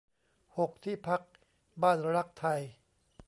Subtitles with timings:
[0.57, 1.21] หก ที่พัก
[1.81, 2.61] บ้านรักไทย